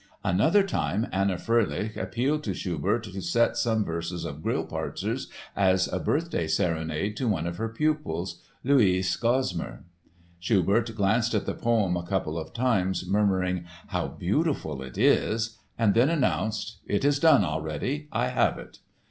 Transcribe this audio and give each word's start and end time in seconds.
Another 0.23 0.63
time, 0.63 1.05
Anna 1.11 1.35
Fröhlich 1.35 1.95
appealed 1.95 2.43
to 2.45 2.55
Schubert 2.55 3.03
to 3.03 3.21
set 3.21 3.55
some 3.55 3.85
verses 3.85 4.25
of 4.25 4.41
Grillparzer's 4.41 5.27
as 5.55 5.87
a 5.93 5.99
birthday 5.99 6.47
serenade 6.47 7.15
to 7.17 7.27
one 7.27 7.45
of 7.45 7.57
her 7.57 7.69
pupils, 7.69 8.41
Luise 8.63 9.15
Gosmar. 9.15 9.83
Schubert 10.39 10.95
glanced 10.95 11.35
at 11.35 11.45
the 11.45 11.53
poem 11.53 11.95
a 11.95 12.01
couple 12.01 12.39
of 12.39 12.51
times, 12.51 13.07
murmuring 13.07 13.65
"how 13.89 14.07
beautiful 14.07 14.81
it 14.81 14.97
is" 14.97 15.59
and 15.77 15.93
then 15.93 16.09
announced: 16.09 16.77
"It 16.87 17.05
is 17.05 17.19
done 17.19 17.43
already. 17.45 18.07
I 18.11 18.29
have 18.29 18.57
it." 18.57 18.79